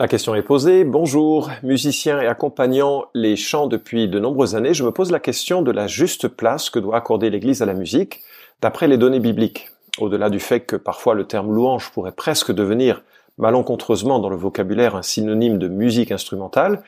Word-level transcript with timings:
La 0.00 0.08
question 0.08 0.34
est 0.34 0.40
posée. 0.40 0.84
Bonjour, 0.84 1.50
musicien 1.62 2.22
et 2.22 2.26
accompagnant 2.26 3.04
les 3.12 3.36
chants 3.36 3.66
depuis 3.66 4.08
de 4.08 4.18
nombreuses 4.18 4.56
années, 4.56 4.72
je 4.72 4.82
me 4.82 4.92
pose 4.92 5.10
la 5.10 5.20
question 5.20 5.60
de 5.60 5.70
la 5.70 5.88
juste 5.88 6.26
place 6.26 6.70
que 6.70 6.78
doit 6.78 6.96
accorder 6.96 7.28
l'Église 7.28 7.60
à 7.60 7.66
la 7.66 7.74
musique, 7.74 8.22
d'après 8.62 8.88
les 8.88 8.96
données 8.96 9.20
bibliques. 9.20 9.68
Au-delà 9.98 10.30
du 10.30 10.40
fait 10.40 10.60
que 10.60 10.76
parfois 10.76 11.14
le 11.14 11.26
terme 11.26 11.54
louange 11.54 11.90
pourrait 11.92 12.12
presque 12.12 12.50
devenir 12.50 13.02
malencontreusement 13.36 14.20
dans 14.20 14.30
le 14.30 14.36
vocabulaire 14.36 14.96
un 14.96 15.02
synonyme 15.02 15.58
de 15.58 15.68
musique 15.68 16.12
instrumentale, 16.12 16.82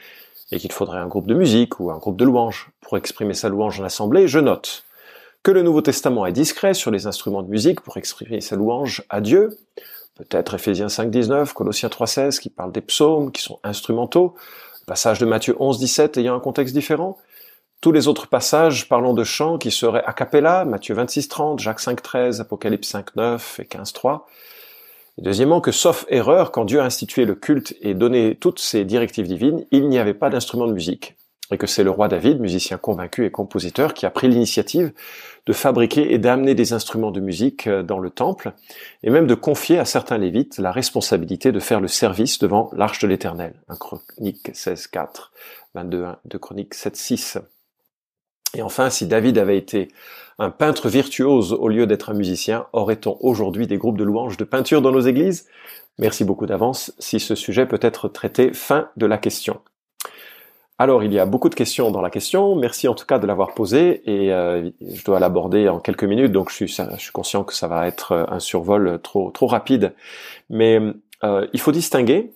et 0.51 0.59
qu'il 0.59 0.73
faudrait 0.73 1.01
un 1.01 1.07
groupe 1.07 1.27
de 1.27 1.35
musique 1.35 1.81
ou 1.81 1.91
un 1.91 1.99
groupe 1.99 2.17
de 2.17 2.25
louanges 2.25 2.71
pour 2.81 2.97
exprimer 2.97 3.35
sa 3.35 3.51
louange 3.51 3.79
en 3.79 3.85
assemblée, 3.85 4.27
je 4.27 4.39
note 4.39 4.85
que 5.43 5.51
le 5.51 5.61
Nouveau 5.61 5.83
Testament 5.83 6.25
est 6.25 6.33
discret 6.33 6.73
sur 6.73 6.91
les 6.91 7.07
instruments 7.07 7.43
de 7.43 7.51
musique 7.51 7.83
pour 7.83 7.99
exprimer 7.99 8.41
sa 8.41 8.57
louange 8.57 9.05
à 9.11 9.21
Dieu, 9.21 9.59
peut-être 10.15 10.55
Ephésiens 10.55 10.87
5.19, 10.87 11.53
Colossiens 11.53 11.89
3.16 11.89 12.41
qui 12.41 12.51
parlent 12.51 12.73
des 12.73 12.81
psaumes, 12.81 13.33
qui 13.33 13.43
sont 13.43 13.59
instrumentaux, 13.65 14.35
le 14.83 14.87
passage 14.87 15.19
de 15.19 15.27
Matthieu 15.27 15.55
11.17 15.55 16.19
ayant 16.19 16.35
un 16.35 16.41
contexte 16.41 16.75
différent, 16.75 17.19
tous 17.81 17.93
les 17.93 18.07
autres 18.07 18.29
passages 18.29 18.89
parlant 18.89 19.13
de 19.13 19.25
chants 19.25 19.59
qui 19.59 19.71
seraient 19.71 20.05
a 20.05 20.13
cappella, 20.13 20.65
Matthieu 20.65 20.95
26.30, 20.95 21.59
Jacques 21.59 21.81
5.13, 21.81 22.41
Apocalypse 22.41 22.95
5.9 22.95 23.61
et 23.61 23.65
15.3. 23.65 24.23
Et 25.19 25.23
deuxièmement, 25.23 25.61
que 25.61 25.73
sauf 25.73 26.07
erreur, 26.09 26.53
quand 26.53 26.65
Dieu 26.65 26.81
a 26.81 26.85
institué 26.85 27.25
le 27.25 27.35
culte 27.35 27.75
et 27.81 27.95
donné 27.95 28.37
toutes 28.37 28.61
ses 28.61 28.85
directives 28.85 29.27
divines, 29.27 29.67
il 29.73 29.89
n'y 29.89 29.99
avait 29.99 30.15
pas 30.15 30.31
d'instrument 30.31 30.67
de 30.67 30.73
musique 30.73 31.17
et 31.53 31.59
que 31.59 31.67
c'est 31.67 31.85
le 31.85 31.91
roi 31.91 32.09
David, 32.09 32.41
musicien 32.41 32.79
convaincu 32.79 33.25
et 33.25 33.31
compositeur, 33.31 33.95
qui 33.95 34.07
a 34.07 34.11
pris 34.11 34.29
l'initiative 34.29 34.93
de 35.47 35.53
fabriquer 35.53 36.13
et 36.13 36.19
d'amener 36.19 36.55
des 36.55 36.73
instruments 36.73 37.11
de 37.11 37.21
musique 37.21 37.67
euh, 37.67 37.83
dans 37.83 37.99
le 37.99 38.11
temple, 38.11 38.53
et 39.03 39.11
même 39.11 39.27
de 39.27 39.35
confier 39.35 39.79
à 39.79 39.85
certains 39.85 40.19
lévites 40.19 40.59
la 40.59 40.73
responsabilité 40.73 41.53
de 41.53 41.61
faire 41.61 41.81
le 41.81 41.89
service 41.89 42.39
devant 42.39 42.71
l'arche 42.73 43.01
de 43.01 43.09
l'Éternel. 43.09 43.55
1 43.69 43.77
Chronique 43.77 44.51
16, 44.53 44.87
4, 44.87 45.33
22, 45.75 46.05
1, 46.05 46.19
2 46.25 46.39
Chronique 46.39 46.75
7, 46.75 46.97
6. 46.97 47.39
Et 48.55 48.63
enfin, 48.63 48.91
si 48.91 49.07
David 49.07 49.39
avait 49.39 49.57
été 49.57 49.89
un 50.39 50.51
peintre 50.51 50.89
virtuose 50.89 51.53
au 51.53 51.69
lieu 51.69 51.87
d'être 51.87 52.11
un 52.11 52.15
musicien, 52.15 52.67
aurait-on 52.73 53.17
aujourd'hui 53.21 53.67
des 53.67 53.79
groupes 53.79 53.99
de 53.99 54.05
louanges 54.05 54.37
de 54.37 54.45
peinture 54.45 54.83
dans 54.83 54.93
nos 54.93 55.01
églises? 55.01 55.47
Merci 55.99 56.25
beaucoup 56.25 56.47
d'avance 56.47 56.95
si 56.99 57.21
ce 57.21 57.35
sujet 57.35 57.67
peut 57.67 57.81
être 57.83 58.09
traité. 58.09 58.53
Fin 58.53 58.89
de 58.97 59.07
la 59.07 59.19
question. 59.19 59.61
Alors, 60.83 61.05
il 61.05 61.13
y 61.13 61.21
a 61.21 61.27
beaucoup 61.27 61.49
de 61.49 61.55
questions 61.55 61.93
dans 61.93 62.01
la 62.01 62.11
question. 62.11 62.57
Merci 62.57 62.89
en 62.89 62.95
tout 62.97 63.07
cas 63.07 63.21
de 63.21 63.27
l'avoir 63.29 63.55
posée 63.55 64.03
et 64.05 64.33
euh, 64.33 64.69
je 64.81 65.05
dois 65.05 65.21
l'aborder 65.21 65.69
en 65.69 65.79
quelques 65.79 66.03
minutes, 66.03 66.33
donc 66.33 66.51
je 66.51 66.67
suis, 66.67 67.13
conscient 67.13 67.45
que 67.45 67.55
ça 67.55 67.69
va 67.69 67.87
être 67.87 68.27
un 68.29 68.41
survol 68.41 68.99
trop, 69.01 69.31
trop 69.31 69.47
rapide. 69.47 69.95
Mais 70.51 70.81
euh, 71.23 71.47
il 71.53 71.61
faut 71.61 71.71
distinguer 71.71 72.33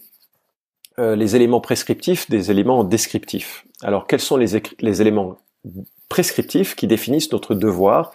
euh, 1.00 1.16
les 1.16 1.34
éléments 1.34 1.60
prescriptifs 1.60 2.30
des 2.30 2.52
éléments 2.52 2.84
descriptifs. 2.84 3.66
Alors, 3.82 4.06
quels 4.06 4.20
sont 4.20 4.36
les 4.36 5.02
éléments 5.02 5.38
prescriptifs 6.08 6.76
qui 6.76 6.86
définissent 6.86 7.32
notre 7.32 7.52
devoir 7.52 8.12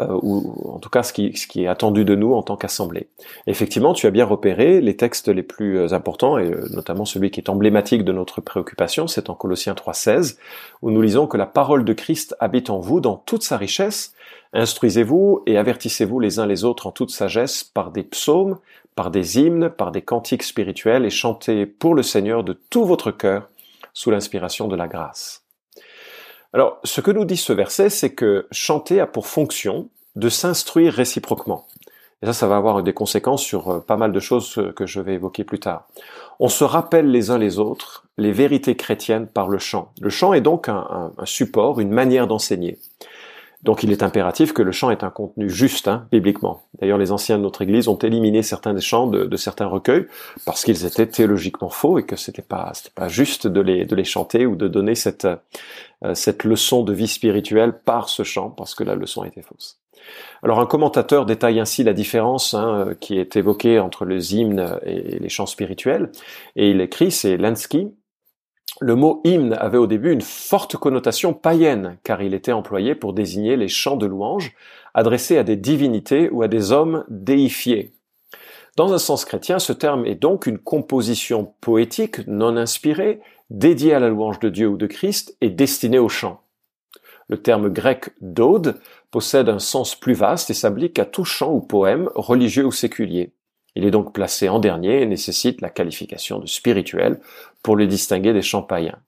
euh, 0.00 0.18
ou 0.22 0.72
en 0.72 0.78
tout 0.78 0.90
cas 0.90 1.02
ce 1.02 1.12
qui, 1.12 1.36
ce 1.36 1.46
qui 1.46 1.64
est 1.64 1.66
attendu 1.66 2.04
de 2.04 2.14
nous 2.14 2.32
en 2.34 2.42
tant 2.42 2.56
qu'assemblée. 2.56 3.08
Effectivement, 3.46 3.94
tu 3.94 4.06
as 4.06 4.10
bien 4.10 4.24
repéré 4.24 4.80
les 4.80 4.96
textes 4.96 5.28
les 5.28 5.42
plus 5.42 5.78
euh, 5.78 5.92
importants, 5.92 6.38
et 6.38 6.50
euh, 6.50 6.68
notamment 6.70 7.04
celui 7.04 7.30
qui 7.30 7.40
est 7.40 7.48
emblématique 7.48 8.04
de 8.04 8.12
notre 8.12 8.40
préoccupation, 8.40 9.08
c'est 9.08 9.30
en 9.30 9.34
Colossiens 9.34 9.74
3.16, 9.74 10.36
où 10.82 10.90
nous 10.90 11.02
lisons 11.02 11.26
que 11.26 11.36
la 11.36 11.46
parole 11.46 11.84
de 11.84 11.92
Christ 11.92 12.36
habite 12.38 12.70
en 12.70 12.78
vous 12.78 13.00
dans 13.00 13.16
toute 13.16 13.42
sa 13.42 13.56
richesse. 13.56 14.14
Instruisez-vous 14.52 15.42
et 15.46 15.58
avertissez-vous 15.58 16.20
les 16.20 16.38
uns 16.38 16.46
les 16.46 16.64
autres 16.64 16.86
en 16.86 16.92
toute 16.92 17.10
sagesse 17.10 17.64
par 17.64 17.90
des 17.90 18.04
psaumes, 18.04 18.58
par 18.94 19.10
des 19.10 19.38
hymnes, 19.38 19.68
par 19.68 19.90
des 19.90 20.02
cantiques 20.02 20.42
spirituels, 20.42 21.04
et 21.04 21.10
chantez 21.10 21.66
pour 21.66 21.94
le 21.94 22.02
Seigneur 22.02 22.44
de 22.44 22.52
tout 22.52 22.84
votre 22.84 23.10
cœur 23.10 23.48
sous 23.92 24.10
l'inspiration 24.10 24.68
de 24.68 24.76
la 24.76 24.86
grâce. 24.86 25.47
Alors, 26.52 26.78
ce 26.84 27.00
que 27.00 27.10
nous 27.10 27.24
dit 27.24 27.36
ce 27.36 27.52
verset, 27.52 27.90
c'est 27.90 28.14
que 28.14 28.46
chanter 28.50 29.00
a 29.00 29.06
pour 29.06 29.26
fonction 29.26 29.88
de 30.16 30.28
s'instruire 30.28 30.94
réciproquement. 30.94 31.66
Et 32.22 32.26
ça, 32.26 32.32
ça 32.32 32.48
va 32.48 32.56
avoir 32.56 32.82
des 32.82 32.94
conséquences 32.94 33.42
sur 33.42 33.68
euh, 33.68 33.80
pas 33.80 33.96
mal 33.96 34.12
de 34.12 34.20
choses 34.20 34.60
que 34.74 34.86
je 34.86 35.00
vais 35.00 35.14
évoquer 35.14 35.44
plus 35.44 35.60
tard. 35.60 35.86
On 36.40 36.48
se 36.48 36.64
rappelle 36.64 37.10
les 37.10 37.30
uns 37.30 37.38
les 37.38 37.58
autres 37.58 38.04
les 38.16 38.32
vérités 38.32 38.76
chrétiennes 38.76 39.28
par 39.28 39.48
le 39.48 39.58
chant. 39.58 39.92
Le 40.00 40.10
chant 40.10 40.32
est 40.32 40.40
donc 40.40 40.68
un 40.68 41.12
support, 41.24 41.78
une 41.78 41.92
manière 41.92 42.26
d'enseigner. 42.26 42.78
Donc 43.64 43.82
il 43.82 43.90
est 43.90 44.02
impératif 44.02 44.52
que 44.52 44.62
le 44.62 44.70
chant 44.70 44.90
ait 44.90 45.02
un 45.02 45.10
contenu 45.10 45.50
juste, 45.50 45.88
hein, 45.88 46.06
bibliquement. 46.12 46.62
D'ailleurs, 46.80 46.98
les 46.98 47.10
anciens 47.10 47.38
de 47.38 47.42
notre 47.42 47.62
Église 47.62 47.88
ont 47.88 47.96
éliminé 47.96 48.42
certains 48.42 48.72
des 48.72 48.80
chants 48.80 49.08
de, 49.08 49.36
certains 49.36 49.66
recueils 49.66 50.06
parce 50.46 50.64
qu'ils 50.64 50.84
étaient 50.84 51.06
théologiquement 51.06 51.68
faux 51.68 51.98
et 51.98 52.04
que 52.04 52.16
c'était 52.16 52.42
pas 52.42 52.72
pas 52.94 53.08
juste 53.08 53.46
de 53.46 53.60
les 53.60 53.84
de 53.84 53.96
les 53.96 54.04
chanter 54.04 54.46
ou 54.46 54.54
de 54.54 54.68
donner 54.68 54.94
cette 54.94 55.26
euh, 56.04 56.14
cette 56.14 56.44
leçon 56.44 56.84
de 56.84 56.92
vie 56.92 57.08
spirituelle 57.08 57.72
par 57.72 58.08
ce 58.08 58.22
chant 58.22 58.50
parce 58.50 58.74
que 58.76 58.84
la 58.84 58.94
leçon 58.94 59.24
était 59.24 59.42
fausse. 59.42 59.80
Alors 60.42 60.60
un 60.60 60.66
commentateur 60.66 61.26
détaille 61.26 61.58
ainsi 61.58 61.82
la 61.82 61.92
différence 61.92 62.54
hein, 62.54 62.94
qui 63.00 63.18
est 63.18 63.36
évoquée 63.36 63.80
entre 63.80 64.04
les 64.04 64.36
hymnes 64.36 64.78
et 64.84 65.18
les 65.18 65.28
chants 65.28 65.46
spirituels 65.46 66.10
et 66.54 66.70
il 66.70 66.80
écrit 66.80 67.10
c'est 67.10 67.36
Lansky 67.36 67.92
le 68.80 68.94
mot 68.94 69.20
hymne 69.24 69.54
avait 69.54 69.78
au 69.78 69.86
début 69.86 70.12
une 70.12 70.20
forte 70.20 70.76
connotation 70.76 71.34
païenne, 71.34 71.98
car 72.04 72.22
il 72.22 72.34
était 72.34 72.52
employé 72.52 72.94
pour 72.94 73.12
désigner 73.12 73.56
les 73.56 73.68
chants 73.68 73.96
de 73.96 74.06
louange 74.06 74.54
adressés 74.94 75.38
à 75.38 75.44
des 75.44 75.56
divinités 75.56 76.30
ou 76.30 76.42
à 76.42 76.48
des 76.48 76.72
hommes 76.72 77.04
déifiés. 77.08 77.92
Dans 78.76 78.92
un 78.92 78.98
sens 78.98 79.24
chrétien, 79.24 79.58
ce 79.58 79.72
terme 79.72 80.06
est 80.06 80.14
donc 80.14 80.46
une 80.46 80.58
composition 80.58 81.52
poétique 81.60 82.26
non 82.28 82.56
inspirée, 82.56 83.20
dédiée 83.50 83.94
à 83.94 83.98
la 83.98 84.08
louange 84.08 84.38
de 84.38 84.48
Dieu 84.48 84.68
ou 84.68 84.76
de 84.76 84.86
Christ 84.86 85.36
et 85.40 85.50
destinée 85.50 85.98
au 85.98 86.08
chant. 86.08 86.42
Le 87.28 87.42
terme 87.42 87.70
grec 87.70 88.10
d'ode 88.20 88.80
possède 89.10 89.48
un 89.48 89.58
sens 89.58 89.94
plus 89.94 90.14
vaste 90.14 90.50
et 90.50 90.54
s'applique 90.54 90.98
à 90.98 91.04
tout 91.04 91.24
chant 91.24 91.52
ou 91.52 91.60
poème, 91.60 92.08
religieux 92.14 92.64
ou 92.64 92.72
séculier. 92.72 93.32
Il 93.78 93.84
est 93.84 93.92
donc 93.92 94.12
placé 94.12 94.48
en 94.48 94.58
dernier 94.58 95.02
et 95.02 95.06
nécessite 95.06 95.60
la 95.60 95.70
qualification 95.70 96.40
de 96.40 96.46
spirituel 96.46 97.20
pour 97.62 97.76
le 97.76 97.86
distinguer 97.86 98.32
des 98.32 98.42
chants 98.42 98.64
païens. 98.64 98.98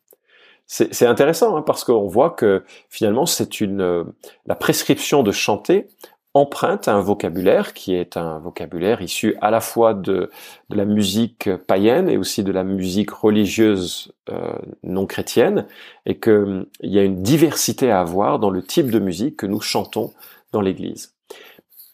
C'est 0.66 1.06
intéressant 1.06 1.56
hein, 1.56 1.62
parce 1.62 1.82
qu'on 1.82 2.06
voit 2.06 2.30
que 2.30 2.62
finalement 2.88 3.26
c'est 3.26 3.60
une 3.60 3.80
euh, 3.80 4.04
la 4.46 4.54
prescription 4.54 5.24
de 5.24 5.32
chanter 5.32 5.88
emprunte 6.34 6.86
un 6.86 7.00
vocabulaire 7.00 7.74
qui 7.74 7.96
est 7.96 8.16
un 8.16 8.38
vocabulaire 8.38 9.02
issu 9.02 9.34
à 9.40 9.50
la 9.50 9.60
fois 9.60 9.92
de, 9.92 10.30
la 10.68 10.84
musique 10.84 11.50
païenne 11.66 12.08
et 12.08 12.16
aussi 12.16 12.44
de 12.44 12.52
la 12.52 12.62
musique 12.62 13.10
religieuse 13.10 14.12
euh, 14.28 14.52
non 14.84 15.06
chrétienne 15.06 15.66
et 16.06 16.20
qu'il 16.20 16.32
hum, 16.32 16.66
y 16.80 17.00
a 17.00 17.02
une 17.02 17.24
diversité 17.24 17.90
à 17.90 18.02
avoir 18.02 18.38
dans 18.38 18.50
le 18.50 18.62
type 18.62 18.92
de 18.92 19.00
musique 19.00 19.38
que 19.38 19.46
nous 19.46 19.60
chantons 19.60 20.12
dans 20.52 20.60
l'Église. 20.60 21.16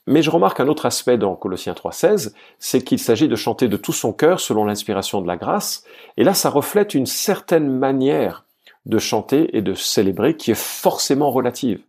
Mais 0.07 0.23
je 0.23 0.31
remarque 0.31 0.61
un 0.61 0.69
autre 0.69 0.87
aspect 0.87 1.19
dans 1.19 1.35
Colossiens 1.35 1.73
3.16, 1.73 2.33
c'est 2.59 2.83
qu'il 2.83 2.99
s'agit 2.99 3.29
de 3.29 3.37
chanter 3.37 3.69
de 3.69 3.77
tout 3.77 3.93
son 3.93 4.13
cœur 4.13 4.41
selon 4.41 4.65
l'inspiration 4.65 5.21
de 5.21 5.27
la 5.27 5.37
grâce, 5.37 5.85
et 6.17 6.25
là 6.25 6.35
ça 6.35 6.49
reflète 6.49 6.95
une 6.95 7.07
certaine 7.07 7.69
manière 7.69 8.45
de 8.87 8.99
chanter 8.99 9.57
et 9.57 9.63
de 9.63 9.75
célébrer 9.75 10.37
qui 10.37 10.53
est 10.53 10.59
forcément 10.59 11.31
relative. 11.31 11.81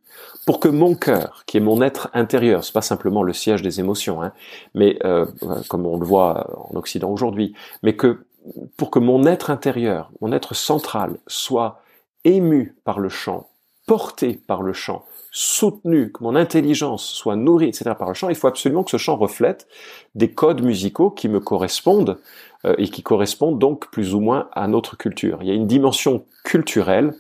Pour 0.48 0.60
que 0.60 0.68
mon 0.68 0.96
cœur, 0.96 1.44
qui 1.46 1.58
est 1.58 1.62
mon 1.62 1.82
être 1.82 2.10
intérieur, 2.14 2.64
c'est 2.64 2.74
pas 2.74 2.82
simplement 2.82 3.22
le 3.22 3.34
siège 3.34 3.62
des 3.62 3.80
émotions, 3.80 4.24
hein, 4.24 4.34
mais 4.74 4.98
euh, 5.04 5.26
comme 5.68 5.86
on 5.86 5.98
le 5.98 6.06
voit 6.06 6.50
en 6.72 6.76
Occident 6.76 7.12
aujourd'hui, 7.12 7.54
mais 7.84 7.96
que 7.96 8.26
pour 8.78 8.90
que 8.90 9.00
mon 9.00 9.26
être 9.26 9.52
intérieur, 9.52 10.10
mon 10.22 10.32
être 10.32 10.56
central, 10.56 11.18
soit 11.28 11.82
ému 12.24 12.76
par 12.84 13.00
le 13.00 13.10
chant, 13.10 13.48
porté 13.88 14.40
par 14.46 14.62
le 14.62 14.74
chant, 14.74 15.06
soutenu, 15.32 16.12
que 16.12 16.24
mon 16.24 16.36
intelligence 16.36 17.06
soit 17.06 17.36
nourrie, 17.36 17.70
etc. 17.70 17.92
par 17.98 18.10
le 18.10 18.14
chant, 18.14 18.30
il 18.30 18.36
faut 18.36 18.48
absolument 18.48 18.84
que 18.84 18.92
ce 18.92 18.98
chant 18.98 19.16
reflète 19.16 19.68
des 20.14 20.30
codes 20.30 20.62
musicaux 20.62 21.10
qui 21.10 21.30
me 21.30 21.40
correspondent 21.40 22.20
euh, 22.66 22.76
et 22.78 22.90
qui 22.90 23.02
correspondent 23.02 23.58
donc 23.58 23.90
plus 23.90 24.14
ou 24.14 24.20
moins 24.20 24.50
à 24.52 24.68
notre 24.68 24.98
culture. 24.98 25.40
Il 25.42 25.48
y 25.48 25.52
a 25.52 25.56
une 25.56 25.68
dimension 25.68 26.26
culturelle 26.44 27.16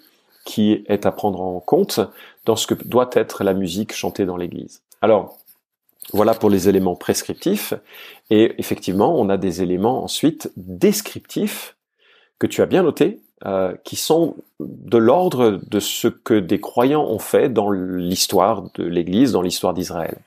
qui 0.45 0.83
est 0.87 1.05
à 1.05 1.11
prendre 1.11 1.41
en 1.41 1.59
compte 1.59 1.99
dans 2.45 2.55
ce 2.55 2.67
que 2.67 2.73
doit 2.73 3.09
être 3.13 3.43
la 3.43 3.53
musique 3.53 3.93
chantée 3.93 4.25
dans 4.25 4.37
l'église. 4.37 4.81
Alors, 5.01 5.37
voilà 6.13 6.33
pour 6.33 6.49
les 6.49 6.69
éléments 6.69 6.95
prescriptifs. 6.95 7.73
Et 8.29 8.55
effectivement, 8.57 9.19
on 9.19 9.29
a 9.29 9.37
des 9.37 9.61
éléments 9.61 10.03
ensuite 10.03 10.51
descriptifs 10.55 11.75
que 12.39 12.47
tu 12.47 12.61
as 12.61 12.65
bien 12.65 12.83
notés, 12.83 13.19
euh, 13.45 13.73
qui 13.83 13.95
sont 13.95 14.35
de 14.59 14.97
l'ordre 14.97 15.59
de 15.69 15.79
ce 15.79 16.07
que 16.07 16.33
des 16.33 16.59
croyants 16.59 17.05
ont 17.05 17.19
fait 17.19 17.49
dans 17.49 17.69
l'histoire 17.69 18.63
de 18.75 18.83
l'Église, 18.83 19.31
dans 19.31 19.43
l'histoire 19.43 19.73
d'Israël. 19.73 20.17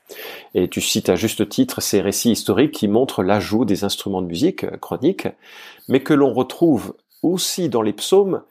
Et 0.55 0.69
tu 0.69 0.79
cites 0.79 1.09
à 1.09 1.15
juste 1.15 1.49
titre 1.49 1.81
ces 1.81 1.99
récits 2.01 2.31
historiques 2.31 2.71
qui 2.71 2.87
montrent 2.87 3.23
l'ajout 3.23 3.65
des 3.65 3.83
instruments 3.83 4.21
de 4.21 4.27
musique 4.27 4.63
euh, 4.63 4.77
chroniques, 4.77 5.27
mais 5.87 6.01
que 6.01 6.13
l'on 6.13 6.33
retrouve 6.33 6.93
aussi 7.21 7.69
dans 7.69 7.81
les 7.81 7.93
psaumes 7.93 8.41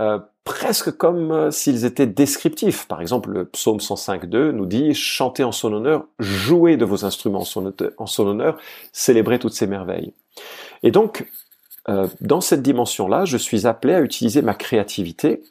euh, 0.00 0.18
presque 0.44 0.90
comme 0.96 1.30
euh, 1.30 1.50
s'ils 1.50 1.84
étaient 1.84 2.06
descriptifs. 2.06 2.86
Par 2.88 3.00
exemple, 3.00 3.30
le 3.30 3.44
psaume 3.44 3.78
105.2 3.78 4.50
nous 4.50 4.66
dit 4.66 4.94
«Chantez 4.94 5.44
en 5.44 5.52
son 5.52 5.72
honneur, 5.72 6.06
jouez 6.18 6.76
de 6.76 6.84
vos 6.84 7.04
instruments 7.04 7.44
en 7.98 8.06
son, 8.06 8.26
honneur, 8.26 8.58
célébrez 8.92 9.38
toutes 9.38 9.52
ces 9.52 9.66
merveilles». 9.66 10.12
Et 10.82 10.90
donc, 10.90 11.28
euh, 11.88 12.06
dans 12.20 12.40
cette 12.40 12.62
dimension-là, 12.62 13.24
je 13.24 13.36
suis 13.36 13.66
appelé 13.66 13.94
à 13.94 14.00
utiliser 14.00 14.42
ma 14.42 14.54
créativité 14.54 15.42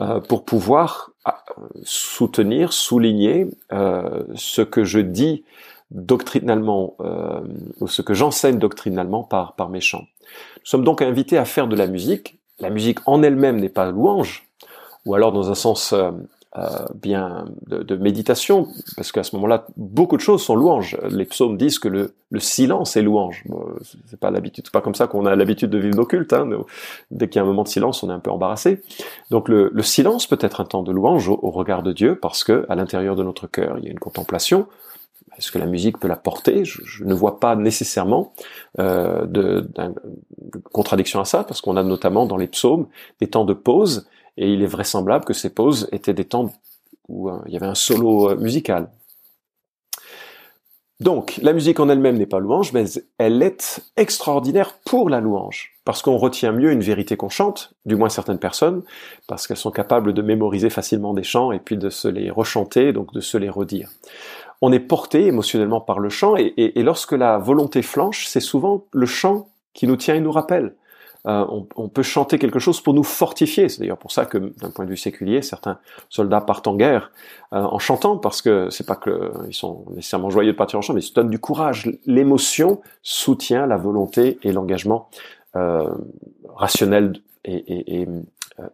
euh, 0.00 0.20
pour 0.20 0.44
pouvoir 0.44 1.10
ah, 1.24 1.44
soutenir, 1.84 2.72
souligner 2.72 3.48
euh, 3.72 4.24
ce 4.34 4.62
que 4.62 4.84
je 4.84 4.98
dis 4.98 5.44
doctrinalement 5.92 6.96
ou 7.80 7.86
ce 7.86 8.02
que 8.02 8.12
j'enseigne 8.12 8.58
doctrinalement 8.58 9.22
par, 9.22 9.54
par 9.54 9.68
mes 9.68 9.80
chants. 9.80 10.04
Nous 10.56 10.64
sommes 10.64 10.82
donc 10.82 11.00
invités 11.00 11.38
à 11.38 11.44
faire 11.44 11.68
de 11.68 11.76
la 11.76 11.86
musique. 11.86 12.40
La 12.58 12.70
musique 12.70 12.98
en 13.06 13.22
elle-même 13.22 13.60
n'est 13.60 13.68
pas 13.68 13.88
louange, 13.88 14.48
ou 15.04 15.14
alors 15.14 15.30
dans 15.30 15.48
un 15.48 15.54
sens 15.54 15.94
euh, 16.58 16.86
bien 16.94 17.44
de, 17.66 17.82
de, 17.82 17.96
méditation, 17.96 18.68
parce 18.96 19.12
qu'à 19.12 19.22
ce 19.22 19.36
moment-là, 19.36 19.66
beaucoup 19.76 20.16
de 20.16 20.22
choses 20.22 20.42
sont 20.42 20.56
louanges. 20.56 20.96
Les 21.10 21.26
psaumes 21.26 21.58
disent 21.58 21.78
que 21.78 21.88
le, 21.88 22.14
le 22.30 22.40
silence 22.40 22.96
est 22.96 23.02
louange. 23.02 23.42
Bon, 23.46 23.62
c'est 24.06 24.18
pas 24.18 24.30
l'habitude, 24.30 24.64
c'est 24.64 24.72
pas 24.72 24.80
comme 24.80 24.94
ça 24.94 25.06
qu'on 25.06 25.26
a 25.26 25.36
l'habitude 25.36 25.68
de 25.68 25.76
vivre 25.76 25.96
nos. 25.96 26.08
Hein. 26.32 26.64
Dès 27.10 27.28
qu'il 27.28 27.36
y 27.36 27.38
a 27.40 27.42
un 27.42 27.46
moment 27.46 27.62
de 27.62 27.68
silence, 27.68 28.02
on 28.02 28.08
est 28.08 28.14
un 28.14 28.20
peu 28.20 28.30
embarrassé. 28.30 28.80
Donc 29.30 29.50
le, 29.50 29.70
le 29.72 29.82
silence 29.82 30.26
peut 30.26 30.38
être 30.40 30.62
un 30.62 30.64
temps 30.64 30.82
de 30.82 30.92
louange 30.92 31.28
au, 31.28 31.50
regard 31.50 31.82
de 31.82 31.92
Dieu, 31.92 32.18
parce 32.18 32.42
que 32.42 32.64
à 32.70 32.74
l'intérieur 32.74 33.16
de 33.16 33.22
notre 33.22 33.46
cœur, 33.46 33.76
il 33.78 33.84
y 33.84 33.88
a 33.88 33.90
une 33.90 33.98
contemplation. 33.98 34.66
Est-ce 35.36 35.52
que 35.52 35.58
la 35.58 35.66
musique 35.66 35.98
peut 35.98 36.08
la 36.08 36.16
porter? 36.16 36.64
Je, 36.64 36.80
je, 36.86 37.04
ne 37.04 37.12
vois 37.12 37.38
pas 37.38 37.54
nécessairement 37.54 38.32
euh, 38.78 39.26
de, 39.26 39.60
de 39.60 40.58
contradiction 40.72 41.20
à 41.20 41.26
ça, 41.26 41.44
parce 41.44 41.60
qu'on 41.60 41.76
a 41.76 41.82
notamment 41.82 42.24
dans 42.24 42.38
les 42.38 42.46
psaumes 42.46 42.86
des 43.20 43.28
temps 43.28 43.44
de 43.44 43.52
pause 43.52 44.06
et 44.36 44.52
il 44.52 44.62
est 44.62 44.66
vraisemblable 44.66 45.24
que 45.24 45.34
ces 45.34 45.50
pauses 45.50 45.88
étaient 45.92 46.14
des 46.14 46.24
temps 46.24 46.52
où 47.08 47.28
euh, 47.30 47.38
il 47.46 47.52
y 47.52 47.56
avait 47.56 47.66
un 47.66 47.74
solo 47.74 48.30
euh, 48.30 48.36
musical. 48.36 48.88
Donc, 50.98 51.38
la 51.42 51.52
musique 51.52 51.78
en 51.78 51.90
elle-même 51.90 52.16
n'est 52.16 52.24
pas 52.24 52.38
louange, 52.38 52.72
mais 52.72 52.84
elle 53.18 53.42
est 53.42 53.82
extraordinaire 53.98 54.78
pour 54.86 55.10
la 55.10 55.20
louange, 55.20 55.74
parce 55.84 56.00
qu'on 56.00 56.16
retient 56.16 56.52
mieux 56.52 56.72
une 56.72 56.80
vérité 56.80 57.18
qu'on 57.18 57.28
chante, 57.28 57.74
du 57.84 57.96
moins 57.96 58.08
certaines 58.08 58.38
personnes, 58.38 58.82
parce 59.28 59.46
qu'elles 59.46 59.58
sont 59.58 59.70
capables 59.70 60.14
de 60.14 60.22
mémoriser 60.22 60.70
facilement 60.70 61.12
des 61.12 61.22
chants 61.22 61.52
et 61.52 61.58
puis 61.58 61.76
de 61.76 61.90
se 61.90 62.08
les 62.08 62.30
rechanter, 62.30 62.94
donc 62.94 63.12
de 63.12 63.20
se 63.20 63.36
les 63.36 63.50
redire. 63.50 63.90
On 64.62 64.72
est 64.72 64.80
porté 64.80 65.26
émotionnellement 65.26 65.82
par 65.82 65.98
le 65.98 66.08
chant, 66.08 66.34
et, 66.38 66.54
et 66.56 66.82
lorsque 66.82 67.12
la 67.12 67.36
volonté 67.36 67.82
flanche, 67.82 68.26
c'est 68.26 68.40
souvent 68.40 68.86
le 68.92 69.04
chant 69.04 69.50
qui 69.74 69.86
nous 69.86 69.96
tient 69.96 70.14
et 70.14 70.20
nous 70.20 70.32
rappelle. 70.32 70.74
Euh, 71.26 71.44
on, 71.74 71.88
peut 71.88 72.04
chanter 72.04 72.38
quelque 72.38 72.60
chose 72.60 72.80
pour 72.80 72.94
nous 72.94 73.02
fortifier. 73.02 73.68
C'est 73.68 73.80
d'ailleurs 73.80 73.98
pour 73.98 74.12
ça 74.12 74.26
que, 74.26 74.38
d'un 74.38 74.70
point 74.70 74.84
de 74.84 74.90
vue 74.90 74.96
séculier, 74.96 75.42
certains 75.42 75.78
soldats 76.08 76.40
partent 76.40 76.68
en 76.68 76.76
guerre 76.76 77.10
euh, 77.52 77.62
en 77.62 77.80
chantant, 77.80 78.16
parce 78.16 78.42
que 78.42 78.70
c'est 78.70 78.86
pas 78.86 78.94
que 78.94 79.32
ils 79.48 79.54
sont 79.54 79.84
nécessairement 79.90 80.30
joyeux 80.30 80.52
de 80.52 80.56
partir 80.56 80.78
en 80.78 80.82
chant, 80.82 80.94
mais 80.94 81.00
ils 81.00 81.06
se 81.06 81.14
donnent 81.14 81.30
du 81.30 81.40
courage. 81.40 81.90
L'émotion 82.06 82.80
soutient 83.02 83.66
la 83.66 83.76
volonté 83.76 84.38
et 84.44 84.52
l'engagement 84.52 85.08
euh, 85.56 85.90
rationnel 86.54 87.14
et, 87.44 88.06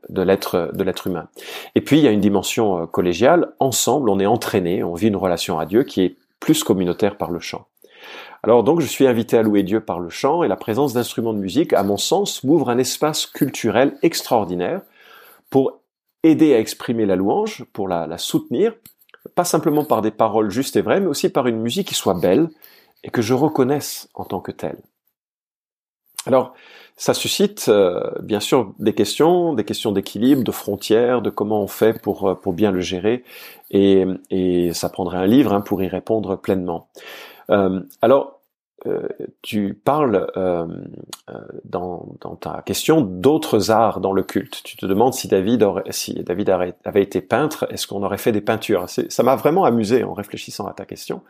de 0.09 0.23
l'être 0.23 0.71
de 0.75 0.85
l'être 0.85 1.09
humain. 1.09 1.29
Et 1.75 1.81
puis 1.81 1.99
il 1.99 2.05
y 2.05 2.09
a 2.09 2.11
une 2.11 2.21
dimension 2.21 2.87
collégiale. 2.87 3.53
Ensemble, 3.59 4.09
on 4.11 4.21
est 4.21 4.27
entraîné, 4.27 4.85
on 4.85 4.95
vit 4.95 5.09
une 5.09 5.17
relation 5.17 5.59
à 5.59 5.67
Dieu 5.67 5.83
qui 5.83 6.03
est 6.03 6.17
plus 6.39 6.63
communautaire 6.65 7.17
par 7.17 7.31
le 7.31 7.41
chant. 7.41 7.67
Alors 8.43 8.65
donc 8.65 8.81
je 8.81 8.87
suis 8.87 9.07
invité 9.07 9.39
à 9.39 9.43
louer 9.43 9.63
Dieu 9.63 9.81
par 9.81 10.01
le 10.01 10.09
chant 10.09 10.43
et 10.43 10.49
la 10.49 10.57
présence 10.57 10.93
d'instruments 10.93 11.33
de 11.33 11.39
musique, 11.39 11.73
à 11.73 11.83
mon 11.83 11.97
sens, 11.97 12.43
m'ouvre 12.43 12.71
un 12.71 12.79
espace 12.79 13.27
culturel 13.27 13.97
extraordinaire 14.03 14.83
pour 15.49 15.81
aider 16.23 16.55
à 16.55 16.59
exprimer 16.59 17.07
la 17.07 17.17
louange, 17.17 17.65
pour 17.73 17.89
la, 17.89 18.19
soutenir, 18.19 18.75
pas 19.35 19.45
simplement 19.45 19.85
par 19.85 20.03
des 20.03 20.11
paroles 20.11 20.51
justes 20.51 20.77
et 20.77 20.83
vraies, 20.83 21.01
mais 21.01 21.07
aussi 21.07 21.29
par 21.29 21.47
une 21.47 21.61
musique 21.61 21.89
qui 21.89 21.95
soit 21.95 22.19
belle 22.19 22.49
et 23.05 23.11
que 23.11 23.23
je 23.23 23.35
reconnaisse 23.35 24.09
en 24.15 24.25
tant 24.25 24.41
que 24.41 24.53
telle. 24.53 24.79
Alors, 26.27 26.55
ça 26.97 27.15
suscite 27.15 27.67
euh, 27.69 28.13
bien 28.23 28.39
sûr 28.39 28.75
des 28.79 28.95
questions, 28.95 29.55
des 29.55 29.65
questions 29.65 29.91
d'équilibre, 29.91 30.45
de 30.45 30.53
frontières, 30.53 31.21
de 31.21 31.31
comment 31.31 31.61
on 31.61 31.67
fait 31.67 32.01
pour, 32.01 32.29
euh, 32.29 32.53
bien 32.53 32.71
le 32.71 32.81
gérer, 32.81 33.25
et, 33.71 34.05
et 34.31 34.73
ça 34.73 34.89
prendrait 34.89 35.19
un 35.19 35.27
livre 35.27 35.53
hein, 35.53 35.61
pour 35.61 35.83
y 35.83 35.89
répondre 35.89 36.37
pleinement. 36.37 36.89
Euh, 37.53 37.81
alors, 38.01 38.41
euh, 38.87 39.07
tu 39.43 39.75
parles 39.75 40.27
euh, 40.37 40.67
dans, 41.65 42.17
ta 42.41 42.63
question 42.63 43.01
d'autres 43.01 43.71
arts 43.71 44.01
dans 44.01 44.13
le 44.13 44.25
culte. 44.25 44.63
Tu 44.65 44.77
te 44.77 44.87
demandes 44.87 45.15
si 45.15 45.29
David, 45.29 45.63
aurait, 45.63 45.85
si 45.91 46.15
David 46.25 46.51
avait 46.51 47.03
été 47.03 47.21
peintre, 47.21 47.67
est-ce 47.71 47.87
qu'on 47.87 48.03
aurait 48.03 48.19
fait 48.19 48.33
des 48.33 48.41
peintures? 48.41 48.87
Ça 48.89 49.23
m'a 49.23 49.37
vraiment 49.37 49.65
amusé 49.65 50.03
en 50.03 50.15
réfléchissant 50.15 50.67
à 50.67 50.73
ta 50.73 50.85
question. 50.85 51.23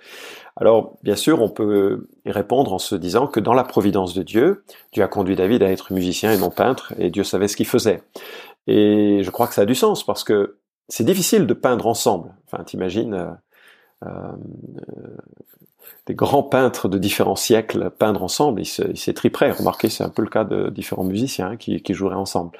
Alors, 0.56 0.96
bien 1.02 1.16
sûr, 1.16 1.42
on 1.42 1.50
peut 1.50 2.08
y 2.24 2.30
répondre 2.30 2.72
en 2.72 2.78
se 2.78 2.94
disant 2.94 3.26
que 3.26 3.40
dans 3.40 3.54
la 3.54 3.64
providence 3.64 4.14
de 4.14 4.22
Dieu, 4.22 4.64
Dieu 4.92 5.02
a 5.02 5.08
conduit 5.08 5.36
David 5.36 5.62
à 5.62 5.70
être 5.70 5.92
musicien 5.92 6.32
et 6.32 6.38
non 6.38 6.50
peintre, 6.50 6.94
et 6.98 7.10
Dieu 7.10 7.24
savait 7.24 7.48
ce 7.48 7.56
qu'il 7.56 7.66
faisait. 7.66 8.02
Et 8.66 9.20
je 9.22 9.30
crois 9.30 9.46
que 9.46 9.54
ça 9.54 9.62
a 9.62 9.66
du 9.66 9.74
sens 9.74 10.06
parce 10.06 10.24
que 10.24 10.58
c'est 10.88 11.04
difficile 11.04 11.46
de 11.46 11.54
peindre 11.54 11.86
ensemble. 11.86 12.34
Enfin, 12.46 12.64
t'imagines. 12.64 13.36
Euh, 14.02 14.32
des 16.06 16.14
grands 16.14 16.42
peintres 16.42 16.88
de 16.88 16.98
différents 16.98 17.36
siècles 17.36 17.90
peindre 17.90 18.22
ensemble, 18.24 18.62
ils 18.62 18.96
s'étriperaient. 18.96 19.52
Remarquez, 19.52 19.88
c'est 19.88 20.02
un 20.02 20.08
peu 20.08 20.22
le 20.22 20.28
cas 20.28 20.44
de 20.44 20.68
différents 20.68 21.04
musiciens 21.04 21.50
hein, 21.50 21.56
qui, 21.56 21.80
qui, 21.80 21.94
joueraient 21.94 22.16
ensemble. 22.16 22.50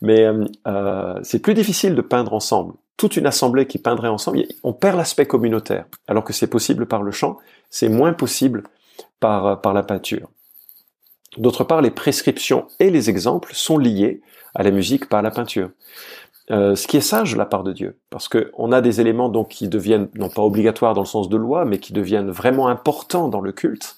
Mais 0.00 0.22
euh, 0.22 0.44
euh, 0.66 1.20
c'est 1.22 1.40
plus 1.40 1.54
difficile 1.54 1.94
de 1.94 2.00
peindre 2.00 2.32
ensemble. 2.32 2.74
Toute 2.96 3.16
une 3.18 3.26
assemblée 3.26 3.66
qui 3.66 3.78
peindrait 3.78 4.08
ensemble, 4.08 4.44
on 4.62 4.72
perd 4.72 4.96
l'aspect 4.96 5.26
communautaire. 5.26 5.84
Alors 6.08 6.24
que 6.24 6.32
c'est 6.32 6.46
possible 6.46 6.86
par 6.86 7.02
le 7.02 7.12
chant, 7.12 7.36
c'est 7.68 7.90
moins 7.90 8.14
possible 8.14 8.62
par, 9.20 9.60
par 9.60 9.74
la 9.74 9.82
peinture. 9.82 10.30
D'autre 11.36 11.64
part, 11.64 11.82
les 11.82 11.90
prescriptions 11.90 12.66
et 12.80 12.88
les 12.88 13.10
exemples 13.10 13.50
sont 13.52 13.76
liés 13.76 14.22
à 14.54 14.62
la 14.62 14.70
musique 14.70 15.10
par 15.10 15.20
la 15.20 15.30
peinture. 15.30 15.70
Euh, 16.50 16.76
ce 16.76 16.86
qui 16.86 16.96
est 16.96 17.00
sage 17.00 17.32
de 17.32 17.38
la 17.38 17.46
part 17.46 17.64
de 17.64 17.72
Dieu, 17.72 17.98
parce 18.08 18.28
que 18.28 18.52
on 18.54 18.70
a 18.70 18.80
des 18.80 19.00
éléments 19.00 19.28
donc 19.28 19.48
qui 19.48 19.66
deviennent 19.66 20.08
non 20.14 20.28
pas 20.28 20.42
obligatoires 20.42 20.94
dans 20.94 21.00
le 21.00 21.06
sens 21.06 21.28
de 21.28 21.36
loi, 21.36 21.64
mais 21.64 21.78
qui 21.78 21.92
deviennent 21.92 22.30
vraiment 22.30 22.68
importants 22.68 23.28
dans 23.28 23.40
le 23.40 23.50
culte, 23.50 23.96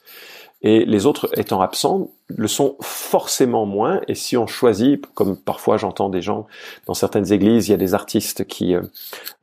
et 0.63 0.85
les 0.85 1.07
autres 1.07 1.31
étant 1.39 1.61
absents 1.61 2.11
le 2.29 2.49
sont 2.49 2.77
forcément 2.81 3.65
moins. 3.65 4.01
Et 4.09 4.15
si 4.15 4.37
on 4.37 4.47
choisit, 4.47 5.05
comme 5.15 5.37
parfois 5.37 5.77
j'entends 5.77 6.09
des 6.09 6.23
gens 6.23 6.47
dans 6.87 6.95
certaines 6.95 7.33
églises, 7.33 7.69
il 7.69 7.73
y 7.73 7.75
a 7.75 7.79
des 7.79 7.95
artistes 7.95 8.45
qui 8.47 8.75
euh, 8.75 8.83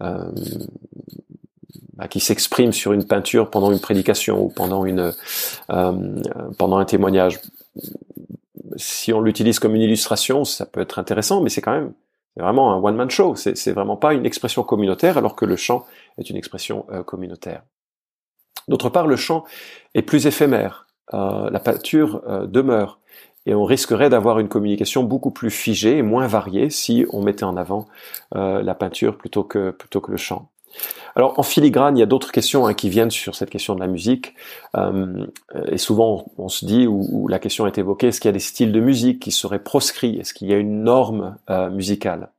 euh 0.02 0.32
bah, 1.96 2.10
qui 2.10 2.20
s'expriment 2.20 2.74
sur 2.74 2.92
une 2.92 3.06
peinture 3.06 3.50
pendant 3.50 3.72
une 3.72 3.80
prédication 3.80 4.44
ou 4.44 4.50
pendant 4.50 4.84
une 4.84 5.14
euh, 5.72 6.22
pendant 6.58 6.78
un 6.78 6.84
témoignage. 6.84 7.40
Si 8.76 9.14
on 9.14 9.22
l'utilise 9.22 9.60
comme 9.60 9.76
une 9.76 9.82
illustration, 9.82 10.44
ça 10.44 10.66
peut 10.66 10.82
être 10.82 11.00
intéressant, 11.00 11.40
mais 11.40 11.50
c'est 11.50 11.62
quand 11.62 11.72
même 11.72 11.94
c'est 12.36 12.44
vraiment 12.44 12.74
un 12.74 12.82
one-man 12.82 13.10
show. 13.10 13.36
C'est 13.36 13.72
vraiment 13.72 13.96
pas 13.96 14.14
une 14.14 14.26
expression 14.26 14.64
communautaire, 14.64 15.18
alors 15.18 15.36
que 15.36 15.46
le 15.46 15.56
chant 15.56 15.86
est 16.18 16.30
une 16.30 16.36
expression 16.36 16.86
euh, 16.92 17.04
communautaire. 17.04 17.64
D'autre 18.68 18.90
part, 18.90 19.08
le 19.08 19.16
chant 19.16 19.46
est 19.94 20.02
plus 20.02 20.28
éphémère. 20.28 20.88
Euh, 21.14 21.50
la 21.50 21.60
peinture 21.60 22.22
euh, 22.28 22.46
demeure. 22.46 23.00
Et 23.46 23.54
on 23.54 23.64
risquerait 23.64 24.10
d'avoir 24.10 24.40
une 24.40 24.50
communication 24.50 25.04
beaucoup 25.04 25.30
plus 25.30 25.52
figée 25.52 25.98
et 25.98 26.02
moins 26.02 26.26
variée 26.26 26.72
si 26.72 27.06
on 27.12 27.22
mettait 27.22 27.44
en 27.44 27.58
avant 27.58 27.86
la 28.32 28.74
peinture 28.74 29.20
plutôt 29.20 29.44
que, 29.44 29.70
plutôt 29.70 30.02
que 30.02 30.10
le 30.10 30.18
chant. 30.18 30.50
Alors 31.16 31.40
en 31.40 31.44
filigrane, 31.44 31.98
il 31.98 32.02
y 32.02 32.04
a 32.04 32.08
d'autres 32.08 32.32
questions 32.32 32.68
hein, 32.68 32.74
qui 32.74 32.90
viennent 32.90 33.12
sur 33.12 33.36
cette 33.36 33.50
question 33.50 33.76
de 33.76 33.80
la 33.80 33.88
musique. 33.88 34.36
Euh, 34.76 35.26
et 35.72 35.78
souvent, 35.78 36.26
on 36.38 36.50
se 36.50 36.66
dit, 36.66 36.88
ou, 36.88 37.28
la 37.28 37.40
question 37.40 37.66
est 37.68 37.78
évoquée, 37.78 38.08
est-ce 38.08 38.20
qu'il 38.20 38.28
y 38.28 38.30
a 38.30 38.34
des 38.34 38.40
styles 38.40 38.72
de 38.72 38.80
musique 38.82 39.22
qui 39.22 39.32
seraient 39.32 39.64
proscrits? 39.64 40.20
Est-ce 40.20 40.34
qu'il 40.34 40.50
y 40.50 40.54
a 40.54 40.58
une 40.58 40.84
norme 40.84 41.38
euh, 41.50 41.70
musicale? 41.70 42.30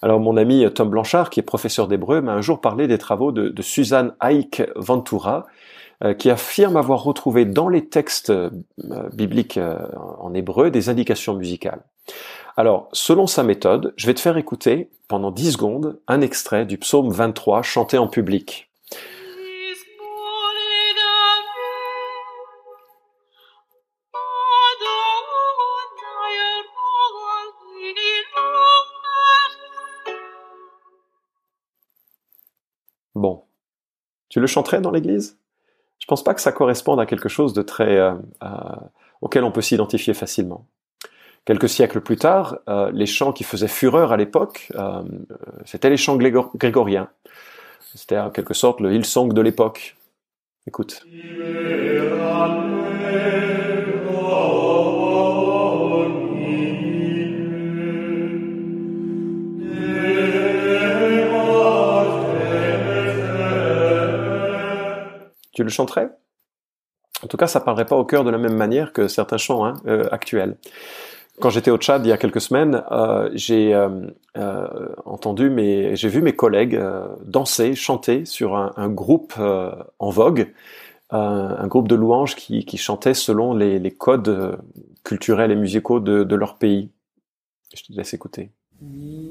Alors 0.00 0.18
mon 0.20 0.36
ami 0.36 0.64
Tom 0.72 0.88
Blanchard, 0.88 1.30
qui 1.30 1.40
est 1.40 1.42
professeur 1.42 1.88
d'hébreu, 1.88 2.20
m'a 2.20 2.32
un 2.32 2.40
jour 2.40 2.60
parlé 2.60 2.86
des 2.86 2.98
travaux 2.98 3.32
de, 3.32 3.48
de 3.48 3.62
Suzanne 3.62 4.14
Haïk 4.20 4.62
Ventura, 4.76 5.46
euh, 6.04 6.14
qui 6.14 6.30
affirme 6.30 6.76
avoir 6.76 7.02
retrouvé 7.02 7.44
dans 7.44 7.68
les 7.68 7.88
textes 7.88 8.32
bibliques 9.12 9.60
en 10.18 10.32
hébreu 10.32 10.70
des 10.70 10.88
indications 10.88 11.34
musicales. 11.34 11.82
Alors, 12.56 12.88
selon 12.92 13.26
sa 13.26 13.42
méthode, 13.42 13.94
je 13.96 14.06
vais 14.06 14.14
te 14.14 14.20
faire 14.20 14.36
écouter 14.36 14.90
pendant 15.08 15.30
10 15.30 15.52
secondes 15.52 16.00
un 16.06 16.20
extrait 16.20 16.66
du 16.66 16.76
psaume 16.76 17.10
23 17.10 17.62
chanté 17.62 17.96
en 17.96 18.08
public. 18.08 18.68
Bon, 33.14 33.44
tu 34.28 34.40
le 34.40 34.46
chanterais 34.46 34.80
dans 34.80 34.90
l'église? 34.90 35.38
Je 35.98 36.06
pense 36.06 36.24
pas 36.24 36.34
que 36.34 36.40
ça 36.40 36.50
corresponde 36.52 36.98
à 36.98 37.06
quelque 37.06 37.28
chose 37.28 37.52
de 37.52 37.62
très 37.62 37.96
euh, 37.96 38.14
euh, 38.42 38.48
auquel 39.20 39.44
on 39.44 39.52
peut 39.52 39.62
s'identifier 39.62 40.14
facilement. 40.14 40.66
Quelques 41.44 41.68
siècles 41.68 42.00
plus 42.00 42.16
tard, 42.16 42.58
euh, 42.68 42.92
les 42.92 43.06
chants 43.06 43.32
qui 43.32 43.42
faisaient 43.42 43.66
fureur 43.66 44.12
à 44.12 44.16
l'époque, 44.16 44.70
euh, 44.76 45.02
c'était 45.64 45.90
les 45.90 45.96
chants 45.96 46.16
grégoriens. 46.16 47.08
C'était 47.94 48.18
en 48.18 48.30
quelque 48.30 48.54
sorte 48.54 48.80
le 48.80 48.92
Hillsong 48.94 49.32
de 49.32 49.40
l'époque. 49.42 49.96
Écoute. 50.68 51.04
Tu 65.54 65.64
le 65.64 65.68
chanterais? 65.68 66.08
En 67.22 67.28
tout 67.28 67.36
cas, 67.36 67.46
ça 67.46 67.60
parlerait 67.60 67.86
pas 67.86 67.96
au 67.96 68.04
cœur 68.04 68.24
de 68.24 68.30
la 68.30 68.38
même 68.38 68.56
manière 68.56 68.92
que 68.92 69.06
certains 69.06 69.36
chants 69.36 69.64
hein, 69.64 69.74
euh, 69.86 70.08
actuels. 70.10 70.56
Quand 71.42 71.50
j'étais 71.50 71.72
au 71.72 71.76
Tchad 71.76 72.06
il 72.06 72.08
y 72.08 72.12
a 72.12 72.18
quelques 72.18 72.40
semaines, 72.40 72.84
j'ai 73.34 73.76
entendu 75.04 75.50
mes, 75.50 75.96
j'ai 75.96 76.08
vu 76.08 76.22
mes 76.22 76.36
collègues 76.36 76.80
danser, 77.24 77.74
chanter 77.74 78.24
sur 78.26 78.54
un, 78.56 78.88
groupe 78.88 79.34
en 79.36 80.10
vogue 80.10 80.52
un 81.10 81.66
groupe 81.66 81.88
de 81.88 81.96
louanges 81.96 82.36
qui, 82.36 82.64
qui 82.64 82.78
chantait 82.78 83.12
selon 83.12 83.54
les, 83.54 83.90
codes 83.90 84.56
culturels 85.02 85.50
et 85.50 85.56
musicaux 85.56 85.98
de, 85.98 86.34
leur 86.36 86.58
pays. 86.58 86.90
Je 87.74 87.82
te 87.82 87.92
laisse 87.92 88.14
écouter. 88.14 88.52
Alors 88.80 89.21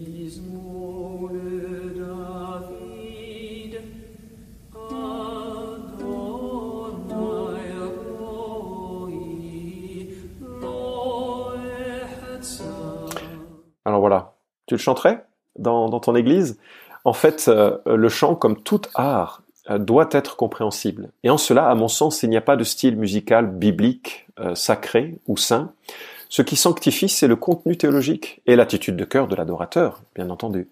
tu 14.71 14.75
le 14.75 14.79
chanterais 14.79 15.25
dans, 15.59 15.99
ton 15.99 16.15
église? 16.15 16.57
En 17.03 17.11
fait, 17.11 17.49
euh, 17.49 17.77
le 17.85 18.07
chant, 18.07 18.35
comme 18.35 18.63
tout 18.63 18.81
art, 18.95 19.41
euh, 19.69 19.77
doit 19.77 20.07
être 20.11 20.37
compréhensible. 20.37 21.11
Et 21.25 21.29
en 21.29 21.37
cela, 21.37 21.67
à 21.67 21.75
mon 21.75 21.89
sens, 21.89 22.23
il 22.23 22.29
n'y 22.29 22.37
a 22.37 22.41
pas 22.41 22.55
de 22.55 22.63
style 22.63 22.95
musical 22.95 23.47
biblique, 23.47 24.27
euh, 24.39 24.55
sacré 24.55 25.19
ou 25.27 25.35
saint. 25.35 25.73
Ce 26.29 26.41
qui 26.41 26.55
sanctifie, 26.55 27.09
c'est 27.09 27.27
le 27.27 27.35
contenu 27.35 27.75
théologique 27.75 28.41
et 28.45 28.55
l'attitude 28.55 28.95
de 28.95 29.03
cœur 29.03 29.27
de 29.27 29.35
l'adorateur, 29.35 29.99
bien 30.15 30.29
entendu. 30.29 30.69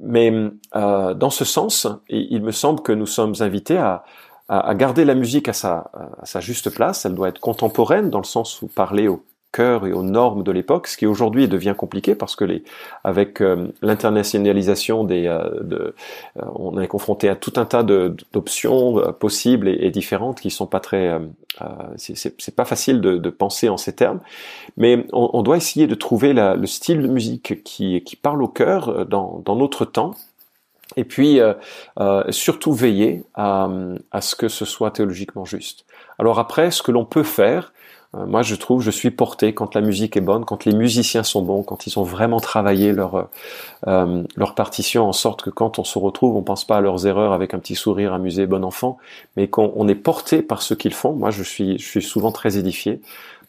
Mais 0.00 0.32
dans 0.72 1.30
ce 1.30 1.44
sens, 1.44 1.86
il 2.08 2.42
me 2.42 2.50
semble 2.50 2.80
que 2.80 2.92
nous 2.92 3.06
sommes 3.06 3.34
invités 3.40 3.76
à, 3.76 4.04
à, 4.48 4.74
garder 4.74 5.04
la 5.04 5.14
musique 5.14 5.46
à 5.48 5.52
sa, 5.52 5.90
à 6.22 6.24
sa 6.24 6.40
juste 6.40 6.70
place. 6.70 7.04
Elle 7.04 7.14
doit 7.14 7.28
être 7.28 7.38
contemporaine 7.38 8.08
dans 8.08 8.18
le 8.18 8.24
sens 8.24 8.62
où 8.62 8.66
parler 8.66 9.06
au 9.06 9.22
cœur 9.54 9.86
et 9.86 9.92
aux 9.92 10.02
normes 10.02 10.42
de 10.42 10.50
l'époque, 10.50 10.88
ce 10.88 10.96
qui 10.96 11.06
aujourd'hui 11.06 11.46
devient 11.46 11.74
compliqué 11.76 12.16
parce 12.16 12.34
que 12.34 12.44
les, 12.44 12.64
avec 13.04 13.40
euh, 13.40 13.68
l'internationalisation 13.82 15.04
des, 15.04 15.26
euh, 15.26 15.62
de, 15.62 15.94
euh, 16.36 16.42
on 16.56 16.80
est 16.80 16.88
confronté 16.88 17.28
à 17.28 17.36
tout 17.36 17.52
un 17.56 17.64
tas 17.64 17.84
d'options 17.84 19.14
possibles 19.20 19.68
et, 19.68 19.90
différentes 19.90 20.40
qui 20.40 20.50
sont 20.50 20.66
pas 20.66 20.80
très, 20.80 21.20
c'est 21.96 22.56
pas 22.56 22.64
facile 22.64 23.00
de, 23.00 23.16
de, 23.16 23.30
penser 23.30 23.68
en 23.68 23.76
ces 23.76 23.94
termes, 23.94 24.18
mais 24.76 25.06
on, 25.12 25.30
on 25.34 25.42
doit 25.42 25.56
essayer 25.56 25.86
de 25.86 25.94
trouver 25.94 26.32
la, 26.32 26.56
le 26.56 26.66
style 26.66 27.00
de 27.00 27.06
musique 27.06 27.62
qui, 27.62 28.02
qui 28.02 28.16
parle 28.16 28.42
au 28.42 28.48
cœur 28.48 29.06
dans, 29.06 29.40
dans 29.44 29.54
notre 29.54 29.84
temps 29.84 30.14
et 30.96 31.04
puis 31.04 31.40
euh, 31.40 31.54
surtout 32.30 32.72
veiller 32.72 33.24
à, 33.34 33.68
à, 34.10 34.20
ce 34.20 34.34
que 34.34 34.48
ce 34.48 34.64
soit 34.64 34.90
théologiquement 34.90 35.44
juste. 35.44 35.84
Alors 36.18 36.38
après, 36.38 36.70
ce 36.70 36.82
que 36.82 36.92
l'on 36.92 37.04
peut 37.04 37.22
faire, 37.22 37.72
euh, 37.72 37.83
moi, 38.26 38.42
je 38.42 38.54
trouve, 38.54 38.82
je 38.82 38.90
suis 38.90 39.10
porté 39.10 39.54
quand 39.54 39.74
la 39.74 39.80
musique 39.80 40.16
est 40.16 40.20
bonne, 40.20 40.44
quand 40.44 40.64
les 40.64 40.74
musiciens 40.74 41.22
sont 41.22 41.42
bons, 41.42 41.62
quand 41.62 41.86
ils 41.86 41.98
ont 41.98 42.02
vraiment 42.02 42.40
travaillé 42.40 42.92
leur 42.92 43.14
euh, 43.16 43.22
euh, 43.86 44.46
partition 44.56 45.08
en 45.08 45.12
sorte 45.12 45.42
que 45.42 45.50
quand 45.50 45.78
on 45.78 45.84
se 45.84 45.98
retrouve, 45.98 46.36
on 46.36 46.42
pense 46.42 46.64
pas 46.64 46.76
à 46.76 46.80
leurs 46.80 47.06
erreurs 47.06 47.32
avec 47.32 47.54
un 47.54 47.58
petit 47.58 47.74
sourire 47.74 48.12
amusé, 48.12 48.46
bon 48.46 48.64
enfant, 48.64 48.98
mais 49.36 49.48
qu'on 49.48 49.88
est 49.88 49.94
porté 49.94 50.42
par 50.42 50.62
ce 50.62 50.74
qu'ils 50.74 50.94
font. 50.94 51.12
Moi, 51.12 51.30
je 51.30 51.42
suis 51.42 51.78
je 51.78 51.86
suis 51.86 52.02
souvent 52.02 52.32
très 52.32 52.56
édifié 52.56 53.00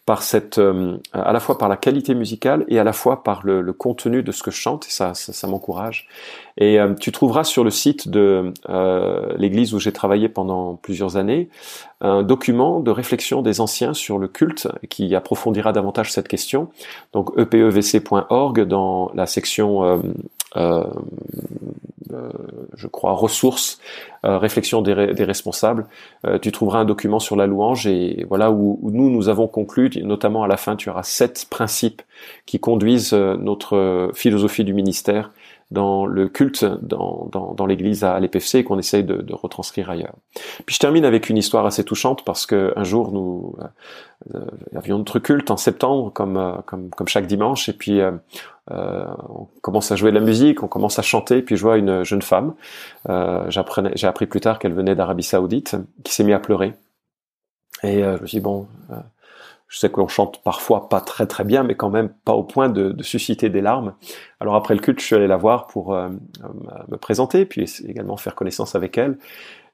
par 0.06 0.22
cette, 0.22 0.60
euh, 0.60 0.98
à 1.14 1.34
la 1.34 1.40
fois 1.40 1.58
par 1.58 1.68
la 1.68 1.78
qualité 1.78 2.14
musicale 2.14 2.64
et 2.68 2.80
à 2.80 2.84
la 2.84 2.94
fois 2.94 3.24
par 3.24 3.44
le, 3.44 3.62
le 3.62 3.74
contenu 3.74 4.22
de 4.22 4.32
ce 4.32 4.44
que 4.44 4.52
je 4.52 4.58
chante, 4.58 4.86
et 4.86 4.92
ça, 4.92 5.14
ça, 5.16 5.34
ça 5.34 5.48
m'encourage. 5.48 6.08
Et 6.58 6.80
euh, 6.80 6.94
tu 6.94 7.12
trouveras 7.12 7.44
sur 7.44 7.64
le 7.64 7.70
site 7.70 8.08
de 8.08 8.54
euh, 8.70 9.34
l'église 9.38 9.74
où 9.74 9.80
j'ai 9.80 9.92
travaillé 9.92 10.30
pendant 10.30 10.76
plusieurs 10.76 11.18
années 11.18 11.50
un 12.02 12.24
document 12.24 12.80
de 12.80 12.92
réflexion 12.92 13.42
des 13.42 13.62
anciens 13.62 13.94
sur 13.94 14.20
le 14.20 14.28
culte 14.28 14.68
qui 14.90 15.16
approfondira 15.16 15.74
davantage 15.74 16.12
cette 16.12 16.28
question. 16.28 16.70
Donc 17.14 17.32
epevc.org 17.38 18.62
dans 18.62 19.12
la 19.16 19.26
section 19.26 19.84
euh, 19.84 19.98
je 22.78 22.88
crois, 22.88 23.12
ressources, 23.14 23.80
euh, 24.26 24.38
réflexion 24.38 24.82
des, 24.82 24.94
responsables. 24.94 25.86
tu 26.42 26.52
trouveras 26.52 26.80
un 26.80 26.86
document 26.86 27.20
sur 27.20 27.36
la 27.36 27.46
louange 27.46 27.88
et 27.88 28.26
voilà 28.28 28.52
où, 28.52 28.80
nous 28.92 29.10
nous 29.10 29.28
avons 29.30 29.48
conclu, 29.48 29.90
notamment 30.04 30.44
à 30.44 30.48
la 30.48 30.58
fin, 30.58 30.76
tu 30.76 30.90
auras 30.90 31.04
sept 31.04 31.48
principes 31.50 32.02
qui 32.46 32.60
conduisent 32.60 33.14
notre 33.14 34.12
philosophie 34.14 34.64
du 34.64 34.74
ministère 34.74 35.32
dans 35.72 36.06
le 36.06 36.28
culte 36.30 36.64
dans, 36.64 37.28
dans, 37.32 37.54
dans 37.54 37.66
l'Église 37.66 38.04
à 38.04 38.20
l'EPFC 38.20 38.60
et 38.60 38.64
qu'on 38.64 38.78
essaye 38.78 39.04
de, 39.04 39.16
de, 39.16 39.34
retranscrire 39.34 39.90
ailleurs. 39.90 40.14
Puis 40.66 40.76
je 40.76 40.80
termine 40.80 41.06
avec 41.06 41.30
une 41.30 41.38
histoire 41.38 41.66
assez 41.66 41.84
touchante 41.84 42.24
parce 42.24 42.46
que 42.46 42.72
un 42.76 42.84
jour 42.84 43.12
nous 43.12 43.56
euh, 44.34 44.46
avions 44.76 45.00
notre 45.00 45.20
culte 45.20 45.50
en 45.50 45.58
septembre 45.58 46.12
comme 46.14 46.38
euh, 46.38 46.54
comme, 46.66 46.90
comme 46.92 47.08
chaque 47.08 47.26
dimanche 47.26 47.68
et 47.68 47.74
puis 47.74 48.00
euh, 48.00 48.12
euh, 48.72 49.06
on 49.30 49.48
commence 49.62 49.92
à 49.92 49.96
jouer 49.96 50.12
de 50.12 50.20
la 50.20 50.24
musique, 50.24 50.62
on 50.64 50.68
commence 50.68 51.00
à 51.00 51.02
chanter, 51.02 51.42
puis 51.42 51.56
je 51.56 51.62
vois 51.62 51.78
une 51.78 52.04
jeune 52.04 52.22
femme. 52.22 52.56
Euh, 53.10 53.50
j'ai 53.50 54.08
appris 54.08 54.26
plus 54.28 54.42
tard 54.42 54.60
qu'elle 54.60 54.74
venait 54.74 54.96
d'Arabie 54.96 55.24
Saoudite, 55.24 55.76
qui 56.04 56.14
s'est 56.14 56.24
mise 56.24 56.36
à 56.36 56.40
pleurer. 56.40 56.74
Et 57.84 58.02
je 58.02 58.22
me 58.22 58.26
suis 58.26 58.38
dit 58.38 58.44
bon, 58.44 58.68
je 59.68 59.80
sais 59.80 59.90
qu'on 59.90 60.08
chante 60.08 60.42
parfois 60.44 60.90
pas 60.90 61.02
très 61.02 61.26
très 61.26 61.44
bien, 61.44 61.64
mais 61.64 61.76
quand 61.76 61.90
même 61.90 62.10
pas 62.24 62.34
au 62.34 62.44
point 62.44 62.70
de, 62.70 62.92
de 62.92 63.04
susciter 63.04 63.50
des 63.50 63.62
larmes. 63.62 63.94
Alors 64.40 64.56
après 64.56 64.76
le 64.76 64.80
culte, 64.80 65.00
je 65.00 65.06
suis 65.06 65.16
allé 65.16 65.28
la 65.28 65.38
voir 65.38 65.68
pour 65.68 65.94
euh, 65.94 66.10
me 66.88 66.98
présenter, 66.98 67.46
puis 67.46 67.66
également 67.88 68.18
faire 68.18 68.36
connaissance 68.36 68.76
avec 68.76 68.98
elle. 68.98 69.18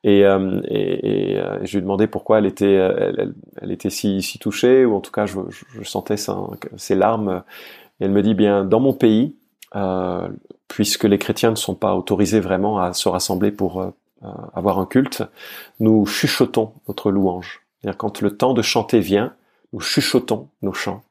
Et, 0.04 0.26
euh, 0.26 0.62
et, 0.66 1.34
et 1.34 1.40
euh, 1.40 1.60
je 1.64 1.74
lui 1.74 1.78
ai 1.80 1.82
demandé 1.82 2.08
pourquoi 2.08 2.40
elle 2.40 2.46
était, 2.46 2.74
elle, 2.74 3.36
elle 3.62 3.72
était 3.72 3.90
si, 3.90 4.22
si, 4.22 4.40
touchée, 4.40 4.86
ou 4.86 4.96
en 4.96 5.02
tout 5.02 5.12
cas 5.12 5.26
je, 5.26 5.40
je, 5.50 5.84
sentais 5.84 6.16
ses 6.18 6.96
larmes. 6.96 7.44
Et 8.00 8.06
elle 8.06 8.12
me 8.12 8.24
dit 8.24 8.34
bien, 8.34 8.64
dans 8.64 8.80
mon 8.80 8.94
pays, 8.94 9.36
puisque 10.68 11.04
les 11.04 11.20
chrétiens 11.20 11.52
ne 11.52 11.56
sont 11.56 11.76
pas 11.76 11.96
autorisés 11.96 12.40
vraiment 12.40 12.80
à 12.80 12.94
se 12.94 13.10
rassembler 13.10 13.52
pour 13.52 13.94
avoir 14.54 14.80
un 14.80 14.86
culte, 14.86 15.24
nous 15.80 16.06
chuchotons 16.06 16.74
notre 16.88 17.12
louange. 17.12 17.62
Quand 17.98 18.22
le 18.22 18.36
temps 18.36 18.54
de 18.54 18.62
chanter 18.62 19.00
vient, 19.00 19.34
nous 19.74 19.82
chuchotons 19.82 20.50
nos 20.62 20.74
chants. 20.74 21.04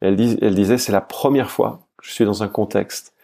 elle, 0.00 0.20
elle 0.42 0.54
disait, 0.54 0.78
c'est 0.78 0.92
la 0.92 1.00
première 1.00 1.50
fois 1.50 1.80
que 1.96 2.06
je 2.06 2.12
suis 2.12 2.24
dans 2.24 2.42
un 2.42 2.48
contexte 2.48 3.14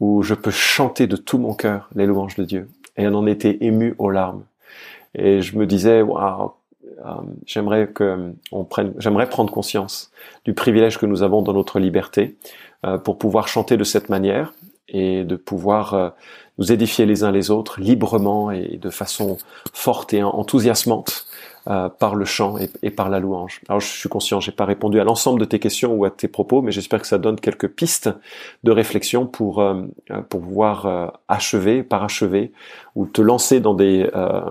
où 0.00 0.22
je 0.22 0.34
peux 0.34 0.50
chanter 0.50 1.06
de 1.06 1.16
tout 1.16 1.38
mon 1.38 1.54
cœur 1.54 1.88
les 1.94 2.06
louanges 2.06 2.36
de 2.36 2.44
Dieu. 2.44 2.68
Et 2.96 3.04
elle 3.04 3.14
en 3.14 3.26
était 3.26 3.58
émue 3.60 3.94
aux 3.98 4.10
larmes. 4.10 4.44
Et 5.14 5.42
je 5.42 5.56
me 5.56 5.66
disais, 5.66 6.02
waouh, 6.02 6.52
euh, 7.04 7.10
j'aimerais 7.46 7.88
que 7.88 8.32
on 8.50 8.64
prenne, 8.64 8.94
j'aimerais 8.98 9.28
prendre 9.28 9.52
conscience 9.52 10.10
du 10.44 10.54
privilège 10.54 10.98
que 10.98 11.06
nous 11.06 11.22
avons 11.22 11.42
dans 11.42 11.52
notre 11.52 11.78
liberté 11.78 12.36
euh, 12.84 12.98
pour 12.98 13.18
pouvoir 13.18 13.48
chanter 13.48 13.76
de 13.76 13.84
cette 13.84 14.08
manière 14.08 14.52
et 14.88 15.24
de 15.24 15.36
pouvoir 15.36 15.94
euh, 15.94 16.10
nous 16.58 16.72
édifier 16.72 17.06
les 17.06 17.24
uns 17.24 17.30
les 17.30 17.50
autres 17.50 17.80
librement 17.80 18.50
et 18.50 18.76
de 18.76 18.90
façon 18.90 19.38
forte 19.72 20.12
et 20.14 20.22
enthousiasmante 20.22 21.26
euh, 21.68 21.88
par 21.88 22.14
le 22.14 22.24
chant 22.24 22.56
et, 22.82 22.90
par 22.90 23.08
la 23.08 23.20
louange. 23.20 23.60
Alors 23.68 23.80
je 23.80 23.86
suis 23.86 24.08
conscient, 24.08 24.40
j'ai 24.40 24.52
pas 24.52 24.64
répondu 24.64 24.98
à 24.98 25.04
l'ensemble 25.04 25.38
de 25.38 25.44
tes 25.44 25.58
questions 25.58 25.94
ou 25.94 26.04
à 26.04 26.10
tes 26.10 26.26
propos, 26.26 26.60
mais 26.60 26.72
j'espère 26.72 27.00
que 27.00 27.06
ça 27.06 27.18
donne 27.18 27.38
quelques 27.38 27.68
pistes 27.68 28.10
de 28.64 28.72
réflexion 28.72 29.26
pour 29.26 29.60
euh, 29.60 29.82
pour 30.28 30.40
pouvoir 30.40 30.86
euh, 30.86 31.06
achever, 31.28 31.82
parachever 31.82 32.52
ou 32.96 33.06
te 33.06 33.22
lancer 33.22 33.60
dans 33.60 33.72
des 33.72 34.06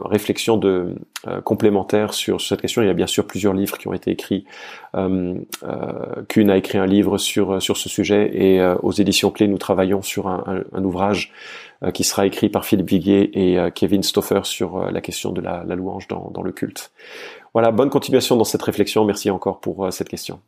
réflexions 0.06 0.58
de 0.58 0.96
complémentaires 1.44 2.16
sur 2.16 2.42
cette 2.42 2.62
question. 2.62 2.82
Il 2.82 2.88
y 2.88 2.90
a 2.90 2.94
bien 2.94 3.06
sûr 3.06 3.28
plusieurs 3.28 3.54
livres 3.54 3.78
qui 3.78 3.88
ont 3.88 3.94
été 3.94 4.10
écrits. 4.10 4.46
Kuhn 4.94 6.50
a 6.50 6.58
écrit 6.58 6.80
un 6.80 6.88
livre 6.88 7.20
sur 7.20 7.62
sur 7.62 7.78
ce 7.78 7.88
sujet 7.88 8.32
et 8.34 8.60
aux 8.82 8.92
éditions 8.94 9.30
Clés 9.30 9.48
nous 9.48 9.60
travaillons 9.60 10.02
sur 10.02 10.28
un, 10.28 10.64
un, 10.74 10.84
ouvrage 10.84 11.32
euh, 11.32 11.71
qui 11.90 12.04
sera 12.04 12.28
écrit 12.28 12.50
par 12.50 12.66
Philippe 12.66 12.90
Viguier 12.90 13.32
et 13.34 13.58
euh, 13.58 13.72
Kevin 13.72 14.04
Stoffer 14.04 14.42
sur 14.44 14.78
euh, 14.78 14.92
la 14.92 15.02
question 15.02 15.32
de 15.32 15.42
la, 15.42 15.64
louange 15.64 16.08
dans 16.08 16.44
le 16.44 16.52
culte. 16.52 16.92
Voilà, 17.54 17.72
bonne 17.72 17.90
continuation 17.90 18.38
dans 18.38 18.44
cette 18.44 18.62
réflexion. 18.62 19.04
Merci 19.04 19.32
encore 19.32 19.60
pour 19.60 19.92
cette 19.92 20.10
question. 20.10 20.40